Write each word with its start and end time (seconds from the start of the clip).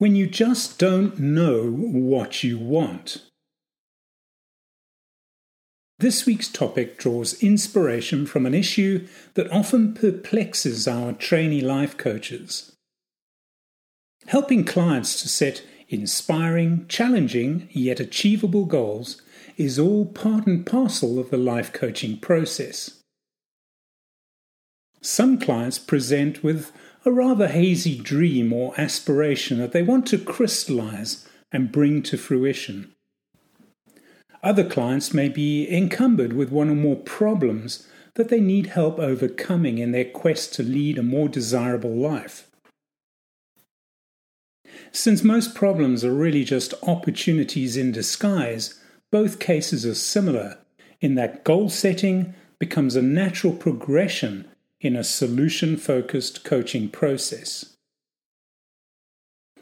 when 0.00 0.16
you 0.16 0.26
just 0.26 0.78
don't 0.78 1.18
know 1.18 1.70
what 1.70 2.42
you 2.42 2.58
want. 2.58 3.22
This 5.98 6.24
week's 6.24 6.48
topic 6.48 6.96
draws 6.96 7.34
inspiration 7.42 8.24
from 8.24 8.46
an 8.46 8.54
issue 8.54 9.06
that 9.34 9.52
often 9.52 9.92
perplexes 9.92 10.88
our 10.88 11.12
trainee 11.12 11.60
life 11.60 11.98
coaches. 11.98 12.74
Helping 14.28 14.64
clients 14.64 15.20
to 15.20 15.28
set 15.28 15.62
inspiring, 15.90 16.86
challenging, 16.88 17.68
yet 17.70 18.00
achievable 18.00 18.64
goals 18.64 19.20
is 19.58 19.78
all 19.78 20.06
part 20.06 20.46
and 20.46 20.64
parcel 20.64 21.18
of 21.18 21.28
the 21.28 21.36
life 21.36 21.74
coaching 21.74 22.16
process. 22.16 23.02
Some 25.02 25.38
clients 25.38 25.78
present 25.78 26.42
with 26.42 26.72
a 27.04 27.10
rather 27.10 27.48
hazy 27.48 27.98
dream 27.98 28.52
or 28.52 28.78
aspiration 28.78 29.58
that 29.58 29.72
they 29.72 29.82
want 29.82 30.06
to 30.06 30.18
crystallize 30.18 31.26
and 31.50 31.72
bring 31.72 32.02
to 32.02 32.18
fruition. 32.18 32.92
Other 34.42 34.68
clients 34.68 35.12
may 35.12 35.28
be 35.28 35.68
encumbered 35.70 36.32
with 36.32 36.50
one 36.50 36.70
or 36.70 36.74
more 36.74 36.96
problems 36.96 37.86
that 38.14 38.28
they 38.28 38.40
need 38.40 38.68
help 38.68 38.98
overcoming 38.98 39.78
in 39.78 39.92
their 39.92 40.04
quest 40.04 40.54
to 40.54 40.62
lead 40.62 40.98
a 40.98 41.02
more 41.02 41.28
desirable 41.28 41.94
life. 41.94 42.50
Since 44.92 45.22
most 45.22 45.54
problems 45.54 46.04
are 46.04 46.12
really 46.12 46.44
just 46.44 46.74
opportunities 46.82 47.76
in 47.76 47.92
disguise, 47.92 48.80
both 49.12 49.38
cases 49.38 49.86
are 49.86 49.94
similar 49.94 50.58
in 51.00 51.14
that 51.14 51.44
goal 51.44 51.68
setting 51.68 52.34
becomes 52.58 52.96
a 52.96 53.02
natural 53.02 53.52
progression 53.52 54.49
in 54.80 54.96
a 54.96 55.04
solution 55.04 55.76
focused 55.76 56.44
coaching 56.44 56.88
process. 56.88 57.76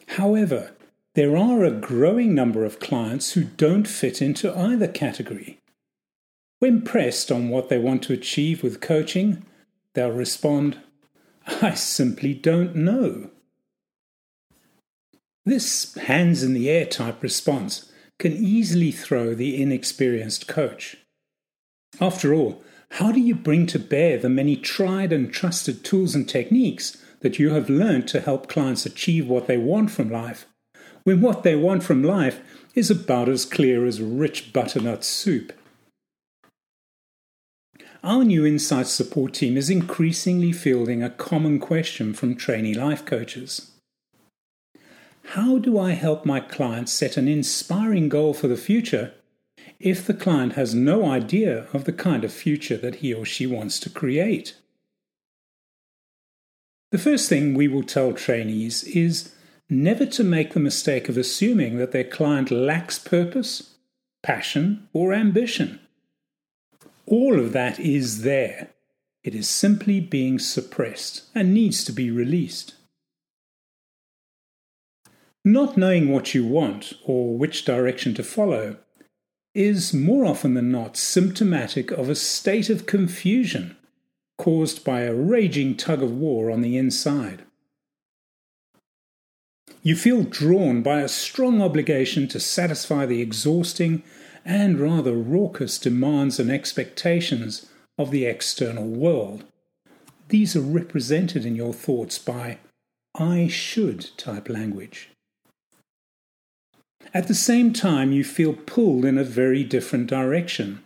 However, 0.09 0.73
there 1.15 1.37
are 1.37 1.65
a 1.65 1.71
growing 1.71 2.35
number 2.35 2.65
of 2.65 2.79
clients 2.79 3.33
who 3.33 3.45
don't 3.45 3.89
fit 3.89 4.23
into 4.23 4.57
either 4.57 4.87
category. 4.87 5.59
When 6.61 6.83
pressed 6.83 7.31
on 7.33 7.49
what 7.49 7.69
they 7.69 7.79
want 7.79 8.03
to 8.05 8.13
achieve 8.13 8.63
with 8.63 8.81
coaching, 8.81 9.45
they'll 9.95 10.11
respond, 10.11 10.79
I 11.63 11.75
simply 11.75 12.35
don't 12.35 12.77
know. 12.77 13.31
This 15.45 15.95
hands 15.95 16.43
in 16.43 16.53
the 16.53 16.69
air 16.69 16.85
type 16.85 17.23
response 17.23 17.91
can 18.19 18.33
easily 18.33 18.93
throw 18.93 19.35
the 19.35 19.61
inexperienced 19.61 20.47
coach. 20.47 20.97
After 22.01 22.35
all, 22.35 22.63
how 22.93 23.13
do 23.13 23.21
you 23.21 23.35
bring 23.35 23.67
to 23.67 23.79
bear 23.79 24.19
the 24.19 24.29
many 24.29 24.57
tried 24.57 25.13
and 25.13 25.33
trusted 25.33 25.85
tools 25.85 26.15
and 26.15 26.29
techniques 26.29 26.97
that 27.21 27.39
you 27.39 27.51
have 27.51 27.69
learned 27.69 28.09
to 28.09 28.21
help 28.21 28.49
clients 28.49 28.87
achieve 28.87 29.29
what 29.29 29.47
they 29.47 29.59
want 29.59 29.91
from 29.91 30.11
life, 30.11 30.47
when 31.05 31.21
what 31.21 31.43
they 31.43 31.55
want 31.55 31.83
from 31.83 32.03
life 32.03 32.41
is 32.75 32.91
about 32.91 33.29
as 33.29 33.45
clear 33.45 33.87
as 33.87 34.01
rich 34.01 34.53
butternut 34.53 35.05
soup? 35.05 35.53
Our 38.03 38.25
new 38.25 38.47
Insight 38.47 38.87
support 38.87 39.35
team 39.35 39.57
is 39.57 39.69
increasingly 39.69 40.53
fielding 40.53 41.03
a 41.03 41.11
common 41.11 41.59
question 41.59 42.15
from 42.15 42.37
trainee 42.37 42.75
life 42.75 43.05
coaches. 43.05 43.73
How 45.33 45.59
do 45.59 45.79
I 45.79 45.91
help 45.91 46.25
my 46.25 46.41
clients 46.41 46.93
set 46.93 47.17
an 47.17 47.29
inspiring 47.29 48.09
goal 48.09 48.33
for 48.33 48.49
the 48.49 48.57
future 48.57 49.13
if 49.81 50.07
the 50.07 50.15
client 50.15 50.55
has 50.55 50.75
no 50.75 51.09
idea 51.09 51.67
of 51.73 51.85
the 51.85 51.93
kind 51.93 52.25
of 52.25 52.33
future 52.33 52.77
that 52.77 52.97
he 52.97 53.15
or 53.15 53.25
she 53.25 53.47
wants 53.47 53.79
to 53.81 53.91
create. 53.91 54.57
The 56.91 56.99
first 56.99 57.29
thing 57.29 57.55
we 57.55 57.69
will 57.69 57.83
tell 57.83 58.13
trainees 58.13 58.83
is 58.85 59.35
never 59.69 60.07
to 60.07 60.25
make 60.25 60.53
the 60.53 60.61
mistake 60.61 61.09
of 61.09 61.17
assuming 61.17 61.77
that 61.77 61.93
their 61.93 62.05
client 62.05 62.51
lacks 62.51 62.99
purpose, 62.99 63.75
passion, 64.23 64.89
or 64.93 65.13
ambition. 65.13 65.81
All 67.07 67.39
of 67.39 67.53
that 67.53 67.79
is 67.79 68.23
there. 68.23 68.71
It 69.23 69.35
is 69.35 69.49
simply 69.49 70.01
being 70.01 70.39
suppressed 70.39 71.25
and 71.35 71.53
needs 71.53 71.85
to 71.85 71.93
be 71.93 72.11
released. 72.11 72.75
Not 75.45 75.77
knowing 75.77 76.11
what 76.11 76.35
you 76.35 76.45
want 76.47 76.95
or 77.05 77.37
which 77.37 77.65
direction 77.65 78.15
to 78.15 78.23
follow 78.23 78.77
is 79.55 79.93
more 79.95 80.25
often 80.25 80.55
than 80.55 80.71
not 80.71 80.97
symptomatic 80.97 81.91
of 81.91 82.09
a 82.09 82.15
state 82.15 82.71
of 82.71 82.87
confusion 82.87 83.77
caused 84.37 84.85
by 84.85 85.01
a 85.01 85.15
raging 85.15 85.77
tug 85.77 86.03
of 86.03 86.13
war 86.13 86.51
on 86.51 86.63
the 86.63 86.77
inside. 86.77 87.43
You 89.83 89.97
feel 89.97 90.23
drawn 90.23 90.83
by 90.83 91.01
a 91.01 91.09
strong 91.09 91.61
obligation 91.61 92.29
to 92.29 92.41
satisfy 92.41 93.07
the 93.07 93.21
exhausting 93.21 94.03
and 94.45 94.81
rather 94.81 95.15
raucous 95.15 95.79
demands 95.79 96.39
and 96.39 96.51
expectations 96.51 97.67
of 97.99 98.11
the 98.11 98.25
external 98.27 98.87
world. 98.87 99.45
These 100.29 100.55
are 100.57 100.61
represented 100.61 101.45
in 101.45 101.57
your 101.57 101.73
thoughts 101.73 102.19
by 102.19 102.59
I 103.15 103.49
should 103.49 104.17
type 104.17 104.49
language. 104.49 105.11
At 107.15 107.27
the 107.27 107.35
same 107.35 107.73
time, 107.73 108.13
you 108.13 108.23
feel 108.23 108.53
pulled 108.53 109.05
in 109.05 109.17
a 109.17 109.25
very 109.25 109.65
different 109.65 110.09
direction, 110.09 110.83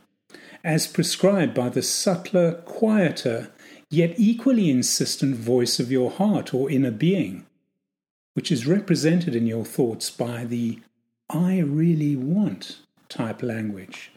as 0.62 0.86
prescribed 0.86 1.54
by 1.54 1.68
the 1.68 1.82
subtler, 1.82 2.62
quieter, 2.64 3.50
yet 3.90 4.14
equally 4.16 4.70
insistent 4.70 5.36
voice 5.36 5.80
of 5.80 5.90
your 5.90 6.10
heart 6.10 6.54
or 6.54 6.70
inner 6.70 6.92
being, 6.92 7.44
which 8.34 8.52
is 8.52 8.66
represented 8.66 9.34
in 9.34 9.46
your 9.46 9.64
thoughts 9.64 10.10
by 10.10 10.44
the 10.44 10.78
I 11.28 11.58
really 11.58 12.14
want 12.14 12.78
type 13.08 13.42
language. 13.42 14.12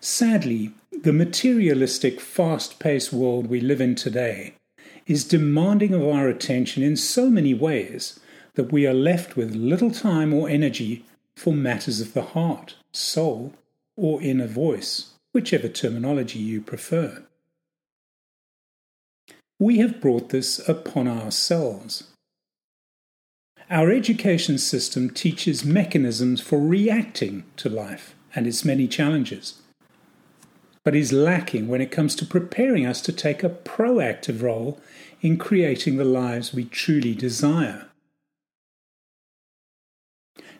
Sadly, 0.00 0.72
the 1.02 1.12
materialistic, 1.12 2.20
fast 2.20 2.78
paced 2.78 3.12
world 3.12 3.46
we 3.46 3.60
live 3.60 3.80
in 3.80 3.94
today 3.94 4.54
is 5.06 5.24
demanding 5.24 5.92
of 5.92 6.02
our 6.02 6.28
attention 6.28 6.82
in 6.82 6.96
so 6.96 7.28
many 7.28 7.52
ways 7.52 8.20
that 8.54 8.72
we 8.72 8.86
are 8.86 8.94
left 8.94 9.36
with 9.36 9.54
little 9.54 9.90
time 9.90 10.32
or 10.32 10.48
energy 10.48 11.04
for 11.36 11.52
matters 11.52 12.00
of 12.00 12.14
the 12.14 12.22
heart, 12.22 12.76
soul, 12.92 13.52
or 13.96 14.22
inner 14.22 14.46
voice, 14.46 15.10
whichever 15.32 15.68
terminology 15.68 16.38
you 16.38 16.60
prefer. 16.60 17.24
We 19.58 19.78
have 19.78 20.00
brought 20.00 20.30
this 20.30 20.66
upon 20.68 21.08
ourselves. 21.08 22.04
Our 23.70 23.90
education 23.90 24.58
system 24.58 25.10
teaches 25.10 25.64
mechanisms 25.64 26.40
for 26.40 26.60
reacting 26.60 27.44
to 27.56 27.68
life 27.68 28.14
and 28.34 28.46
its 28.46 28.64
many 28.64 28.86
challenges, 28.86 29.62
but 30.84 30.94
is 30.94 31.12
lacking 31.12 31.66
when 31.68 31.80
it 31.80 31.90
comes 31.90 32.14
to 32.16 32.26
preparing 32.26 32.84
us 32.84 33.00
to 33.02 33.12
take 33.12 33.42
a 33.42 33.48
proactive 33.48 34.42
role 34.42 34.80
in 35.22 35.38
creating 35.38 35.96
the 35.96 36.04
lives 36.04 36.52
we 36.52 36.64
truly 36.64 37.14
desire. 37.14 37.86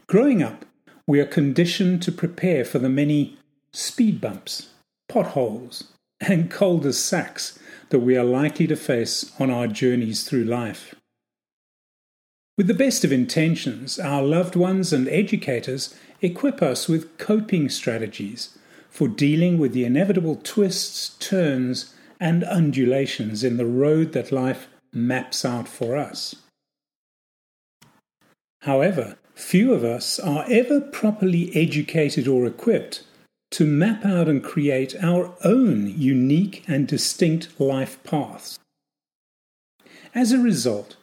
Growing 0.07 0.43
up, 0.43 0.65
we 1.07 1.21
are 1.21 1.27
conditioned 1.27 2.03
to 2.03 2.13
prepare 2.13 2.65
for 2.65 2.79
the 2.79 2.89
many 2.89 3.39
speed 3.73 4.21
bumps, 4.21 4.69
potholes, 5.09 5.93
and 6.21 6.51
cul-de-sacs 6.51 7.59
that 7.89 8.01
we 8.01 8.17
are 8.17 8.25
likely 8.25 8.67
to 8.67 8.77
face 8.77 9.33
on 9.39 9.51
our 9.51 9.67
journeys 9.67 10.25
through 10.25 10.45
life. 10.45 10.95
With 12.57 12.67
the 12.67 12.75
best 12.75 13.05
of 13.05 13.13
intentions, 13.13 13.99
our 13.99 14.23
loved 14.23 14.57
ones 14.57 14.93
and 14.93 15.09
educators 15.09 15.95
equip 16.21 16.63
us 16.63 16.89
with 16.89 17.19
coping 17.19 17.69
strategies 17.69 18.57
for 18.89 19.09
dealing 19.09 19.59
with 19.59 19.73
the 19.73 19.85
inevitable 19.85 20.41
twists, 20.43 21.17
turns, 21.19 21.95
and 22.21 22.45
undulations 22.45 23.43
in 23.43 23.57
the 23.57 23.67
road 23.67 24.13
that 24.13 24.31
life 24.31 24.69
maps 24.93 25.45
out 25.45 25.67
for 25.67 25.97
us. 25.97 26.37
However, 28.65 29.17
Few 29.35 29.75
of 29.75 29.83
us 29.83 30.21
are 30.21 30.47
ever 30.49 30.81
properly 30.81 31.55
educated 31.57 32.29
or 32.29 32.47
equipped 32.47 33.03
to 33.51 33.67
map 33.67 34.05
out 34.05 34.29
and 34.29 34.43
create 34.43 34.95
our 35.03 35.35
own 35.45 35.93
unique 35.99 36.65
and 36.69 36.87
distinct 36.87 37.61
life 37.61 38.03
paths. 38.05 38.59
As 40.15 40.31
a 40.31 40.39
result, 40.39 40.97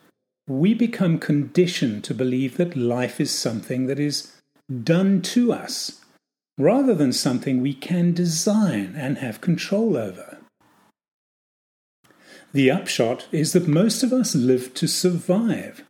we 0.47 0.73
become 0.73 1.19
conditioned 1.19 2.03
to 2.05 2.13
believe 2.13 2.57
that 2.57 2.77
life 2.77 3.19
is 3.19 3.37
something 3.37 3.87
that 3.87 3.99
is 3.99 4.33
done 4.83 5.21
to 5.21 5.51
us, 5.51 6.01
rather 6.57 6.95
than 6.95 7.13
something 7.13 7.61
we 7.61 7.73
can 7.73 8.13
design 8.13 8.93
and 8.97 9.17
have 9.17 9.41
control 9.41 9.97
over. 9.97 10.37
The 12.53 12.71
upshot 12.71 13.27
is 13.31 13.53
that 13.53 13.67
most 13.67 14.03
of 14.03 14.13
us 14.13 14.35
live 14.35 14.73
to 14.75 14.87
survive 14.87 15.83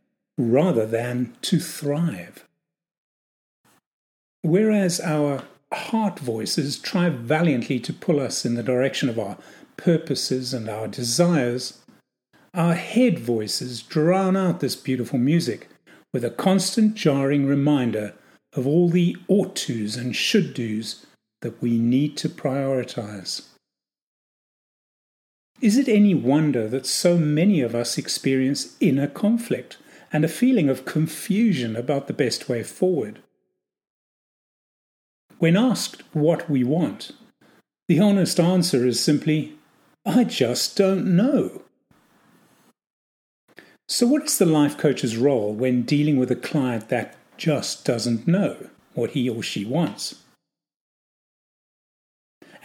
rather 0.50 0.86
than 0.86 1.34
to 1.42 1.58
thrive. 1.58 2.44
Whereas 4.42 5.00
our 5.00 5.44
heart 5.72 6.18
voices 6.18 6.78
try 6.78 7.08
valiantly 7.08 7.78
to 7.80 7.92
pull 7.92 8.20
us 8.20 8.44
in 8.44 8.54
the 8.54 8.62
direction 8.62 9.08
of 9.08 9.18
our 9.18 9.38
purposes 9.76 10.52
and 10.52 10.68
our 10.68 10.88
desires, 10.88 11.80
our 12.54 12.74
head 12.74 13.18
voices 13.18 13.82
drown 13.82 14.36
out 14.36 14.60
this 14.60 14.76
beautiful 14.76 15.18
music 15.18 15.68
with 16.12 16.24
a 16.24 16.30
constant 16.30 16.94
jarring 16.94 17.46
reminder 17.46 18.14
of 18.54 18.66
all 18.66 18.90
the 18.90 19.16
ought 19.28 19.56
tos 19.56 19.96
and 19.96 20.14
should 20.14 20.52
dos 20.54 21.06
that 21.40 21.60
we 21.62 21.78
need 21.78 22.16
to 22.18 22.28
prioritize. 22.28 23.48
Is 25.60 25.78
it 25.78 25.88
any 25.88 26.14
wonder 26.14 26.68
that 26.68 26.86
so 26.86 27.16
many 27.16 27.60
of 27.60 27.74
us 27.74 27.96
experience 27.96 28.76
inner 28.80 29.06
conflict 29.06 29.78
and 30.12 30.24
a 30.24 30.28
feeling 30.28 30.68
of 30.68 30.84
confusion 30.84 31.74
about 31.74 32.06
the 32.06 32.12
best 32.12 32.48
way 32.48 32.62
forward? 32.62 33.20
When 35.38 35.56
asked 35.56 36.02
what 36.12 36.48
we 36.48 36.62
want, 36.62 37.12
the 37.88 37.98
honest 37.98 38.38
answer 38.38 38.86
is 38.86 39.00
simply, 39.00 39.54
I 40.04 40.24
just 40.24 40.76
don't 40.76 41.16
know. 41.16 41.62
So, 43.88 44.06
what 44.06 44.22
is 44.22 44.38
the 44.38 44.46
life 44.46 44.78
coach's 44.78 45.16
role 45.16 45.52
when 45.52 45.82
dealing 45.82 46.16
with 46.16 46.30
a 46.30 46.36
client 46.36 46.88
that 46.88 47.16
just 47.36 47.84
doesn't 47.84 48.26
know 48.28 48.68
what 48.94 49.10
he 49.10 49.28
or 49.28 49.42
she 49.42 49.64
wants? 49.64 50.22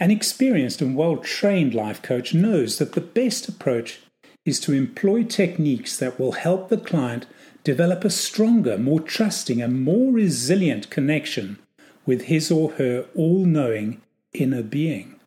An 0.00 0.10
experienced 0.10 0.80
and 0.80 0.96
well 0.96 1.16
trained 1.16 1.74
life 1.74 2.00
coach 2.00 2.32
knows 2.32 2.78
that 2.78 2.92
the 2.92 3.00
best 3.00 3.48
approach 3.48 4.00
is 4.48 4.58
to 4.60 4.72
employ 4.72 5.22
techniques 5.22 5.98
that 5.98 6.18
will 6.18 6.32
help 6.32 6.68
the 6.68 6.78
client 6.78 7.26
develop 7.64 8.02
a 8.04 8.10
stronger, 8.10 8.78
more 8.78 8.98
trusting, 8.98 9.60
and 9.60 9.82
more 9.82 10.10
resilient 10.10 10.88
connection 10.88 11.58
with 12.06 12.22
his 12.22 12.50
or 12.50 12.72
her 12.72 13.04
all 13.14 13.44
knowing 13.44 14.00
inner 14.32 14.62
being. 14.62 15.20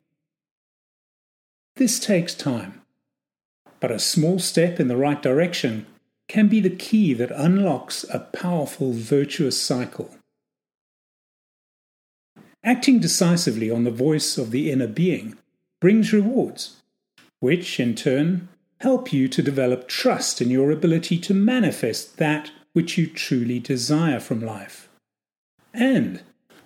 This 1.76 2.00
takes 2.00 2.34
time, 2.34 2.82
but 3.78 3.92
a 3.92 3.98
small 4.00 4.40
step 4.40 4.80
in 4.80 4.88
the 4.88 4.96
right 4.96 5.22
direction 5.22 5.86
can 6.28 6.48
be 6.48 6.60
the 6.60 6.70
key 6.70 7.14
that 7.14 7.30
unlocks 7.30 8.04
a 8.12 8.18
powerful 8.18 8.92
virtuous 8.92 9.60
cycle. 9.60 10.10
Acting 12.64 12.98
decisively 12.98 13.70
on 13.70 13.84
the 13.84 13.90
voice 13.90 14.36
of 14.36 14.50
the 14.50 14.70
inner 14.70 14.86
being 14.88 15.36
brings 15.80 16.12
rewards, 16.12 16.82
which 17.40 17.78
in 17.78 17.94
turn 17.94 18.48
help 18.82 19.12
you 19.12 19.28
to 19.28 19.42
develop 19.42 19.86
trust 19.86 20.42
in 20.42 20.50
your 20.50 20.72
ability 20.72 21.16
to 21.16 21.32
manifest 21.32 22.16
that 22.16 22.50
which 22.72 22.98
you 22.98 23.06
truly 23.06 23.60
desire 23.60 24.18
from 24.18 24.40
life. 24.40 24.88
And 25.72 26.20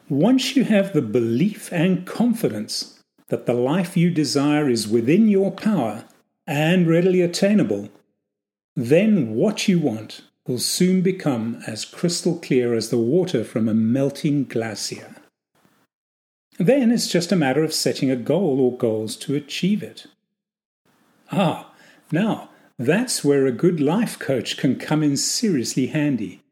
once 0.09 0.57
you 0.57 0.65
have 0.65 0.95
the 0.95 1.03
belief 1.03 1.71
and 1.71 2.07
confidence 2.07 3.03
that 3.29 3.45
the 3.45 3.53
life 3.53 3.99
you 3.99 4.11
desire 4.11 4.71
is 4.71 4.89
within 4.89 5.29
your 5.29 5.51
power 5.51 6.05
and 6.47 6.89
readily 6.89 7.21
attainable, 7.21 7.91
then 8.75 9.35
what 9.35 9.69
you 9.69 9.79
want 9.79 10.23
will 10.47 10.59
soon 10.59 11.03
become 11.03 11.63
as 11.67 11.85
crystal 11.85 12.39
clear 12.39 12.73
as 12.73 12.89
the 12.89 12.97
water 12.97 13.45
from 13.45 13.69
a 13.69 13.75
melting 13.75 14.45
glacier. 14.45 15.17
Then 16.57 16.91
it's 16.91 17.09
just 17.09 17.31
a 17.31 17.37
matter 17.37 17.63
of 17.63 17.75
setting 17.75 18.11
a 18.11 18.17
goal 18.17 18.59
or 18.59 18.79
goals 18.79 19.17
to 19.17 19.35
achieve 19.35 19.83
it. 19.83 20.07
Ah, 21.31 21.73
now 22.11 22.51
that's 22.79 23.25
where 23.25 23.47
a 23.47 23.53
good 23.53 23.81
life 23.81 24.19
coach 24.19 24.57
can 24.57 24.79
come 24.79 25.03
in 25.03 25.17
seriously 25.17 25.87
handy. 25.87 26.43